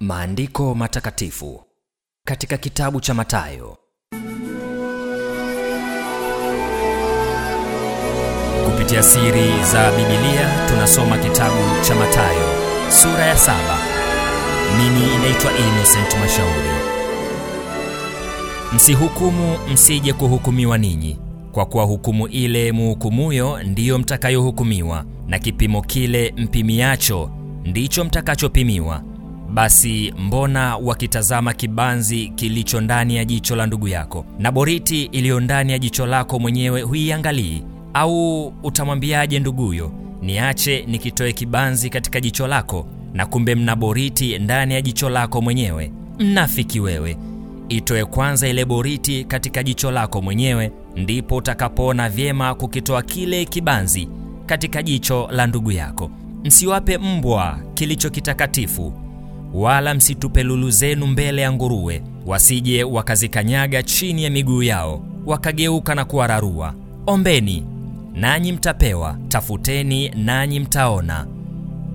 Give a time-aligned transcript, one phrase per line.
[0.00, 1.62] Maandiko matakatifu
[2.26, 3.76] katika kitabu cha Mathayo.
[8.64, 11.56] Kupitia siri za Biblia tunasoma kitabu
[11.88, 12.48] cha Mathayo
[12.90, 13.78] sura ya saba.
[14.78, 16.70] Mimi inaitwa Innocent Mashauri.
[18.74, 21.18] Msihukumu msije kuhukumiwa ninyi,
[21.52, 27.30] kwa kuwa hukumu ile muhukumuyo ndiyo mtakayohukumiwa, na kipimo kile mpimiacho
[27.64, 29.02] ndicho mtakachopimiwa.
[29.54, 35.72] Basi mbona wakitazama kibanzi kilicho ndani ya jicho la ndugu yako, na boriti iliyo ndani
[35.72, 37.62] ya jicho lako mwenyewe huiangalii?
[37.94, 44.82] Au utamwambiaje nduguyo, niache nikitoe kibanzi katika jicho lako, na kumbe mna boriti ndani ya
[44.82, 45.92] jicho lako mwenyewe?
[46.18, 47.16] Mnafiki wewe!
[47.68, 54.08] Itoe kwanza ile boriti katika jicho lako mwenyewe, ndipo utakapoona vyema kukitoa kile kibanzi
[54.46, 56.10] katika jicho la ndugu yako.
[56.44, 58.92] Msiwape mbwa kilicho kitakatifu,
[59.56, 66.04] wala msitupe lulu zenu mbele ya nguruwe, wasije wakazikanyaga chini ya miguu yao, wakageuka na
[66.04, 66.74] kuwararua.
[67.06, 67.64] Ombeni
[68.14, 71.26] nanyi mtapewa, tafuteni nanyi mtaona,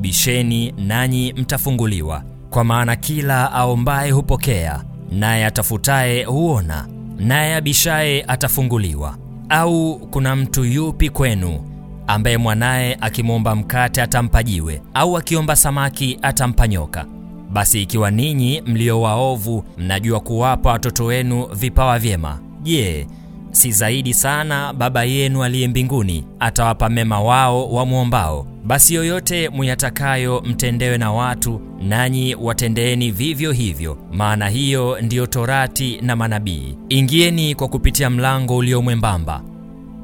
[0.00, 2.22] bisheni nanyi mtafunguliwa.
[2.50, 6.88] Kwa maana kila aombaye hupokea, naye atafutaye huona,
[7.18, 9.16] naye abishaye atafunguliwa.
[9.48, 11.60] Au kuna mtu yupi kwenu
[12.06, 17.06] ambaye mwanaye akimwomba mkate atampa jiwe, au akiomba samaki atampa nyoka?
[17.52, 23.06] Basi ikiwa ninyi mlio waovu mnajua kuwapa watoto wenu vipawa vyema, je,
[23.50, 28.46] si zaidi sana Baba yenu aliye mbinguni atawapa mema wao wamwombao?
[28.64, 36.16] Basi yoyote muyatakayo mtendewe na watu, nanyi watendeeni vivyo hivyo, maana hiyo ndiyo Torati na
[36.16, 36.76] manabii.
[36.88, 39.42] Ingieni kwa kupitia mlango ulio mwembamba,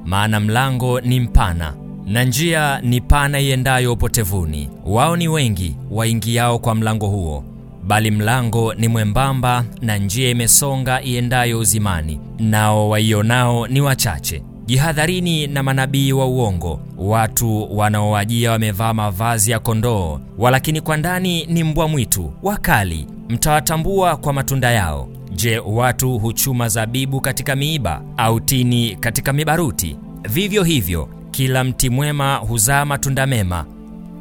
[0.07, 1.75] maana mlango ni mpana
[2.07, 7.45] na njia ni pana iendayo upotevuni, wao ni wengi waingiao kwa mlango huo,
[7.87, 14.43] bali mlango ni mwembamba na njia imesonga iendayo uzimani, nao waionao ni wachache.
[14.67, 21.65] Jihadharini na manabii wa uongo, watu wanaowajia wamevaa mavazi ya kondoo, walakini kwa ndani ni
[21.65, 23.07] mbwa mwitu wakali.
[23.29, 25.09] Mtawatambua kwa matunda yao.
[25.35, 29.97] Je, watu huchuma zabibu katika miiba, au tini katika mibaruti?
[30.31, 33.65] Vivyo hivyo kila mti mwema huzaa matunda mema,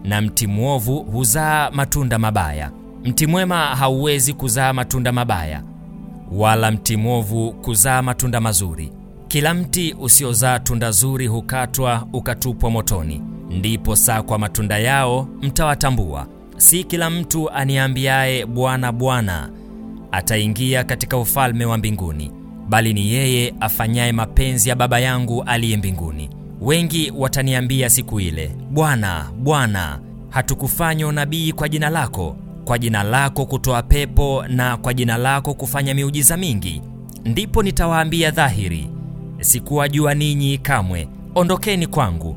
[0.04, 2.72] na mti mwovu huzaa matunda mabaya.
[3.04, 5.64] Mti mwema hauwezi kuzaa matunda mabaya,
[6.32, 8.92] wala mti mwovu kuzaa matunda mazuri.
[9.28, 13.22] Kila mti usiozaa tunda zuri hukatwa ukatupwa motoni.
[13.50, 16.28] Ndipo saa kwa matunda yao mtawatambua.
[16.58, 19.50] Si kila mtu aniambiaye Bwana, Bwana
[20.12, 22.32] ataingia katika ufalme wa mbinguni,
[22.70, 26.30] bali ni yeye afanyaye mapenzi ya Baba yangu aliye mbinguni.
[26.64, 32.36] Wengi wataniambia siku ile, Bwana, Bwana, hatukufanya unabii kwa jina lako,
[32.66, 36.82] kwa jina lako kutoa pepo, na kwa jina lako kufanya miujiza mingi?
[37.26, 38.90] Ndipo nitawaambia dhahiri,
[39.42, 42.36] sikuwajua ninyi kamwe, ondokeni kwangu,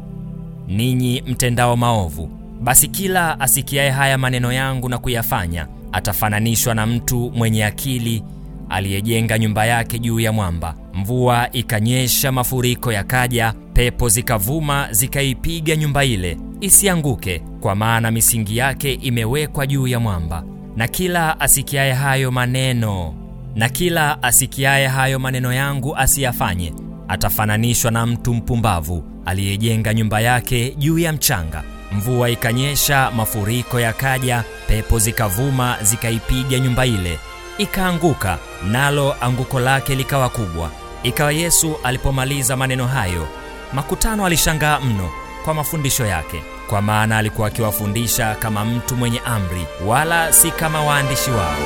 [0.69, 2.31] ninyi mtendao maovu.
[2.63, 8.23] Basi kila asikiaye haya maneno yangu na kuyafanya atafananishwa na mtu mwenye akili
[8.69, 10.75] aliyejenga nyumba yake juu ya mwamba.
[10.95, 19.67] Mvua ikanyesha, mafuriko yakaja, pepo zikavuma, zikaipiga nyumba ile, isianguke, kwa maana misingi yake imewekwa
[19.67, 20.45] juu ya mwamba.
[20.77, 23.15] Na kila asikiaye hayo maneno
[23.55, 26.73] na kila asikiaye hayo maneno yangu asiyafanye,
[27.09, 31.63] atafananishwa na mtu mpumbavu aliyejenga nyumba yake juu ya mchanga.
[31.93, 37.19] Mvua ikanyesha, mafuriko yakaja, pepo zikavuma, zikaipiga nyumba ile
[37.59, 38.39] ikaanguka
[38.71, 40.71] nalo anguko lake likawa kubwa.
[41.03, 43.29] Ikawa Yesu alipomaliza maneno hayo,
[43.77, 45.11] makutano alishangaa mno
[45.45, 51.31] kwa mafundisho yake, kwa maana alikuwa akiwafundisha kama mtu mwenye amri, wala si kama waandishi
[51.31, 51.57] wao.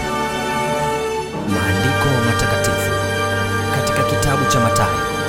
[1.49, 2.91] Maandiko matakatifu.
[3.75, 5.20] Katika kitabu cha Mathayo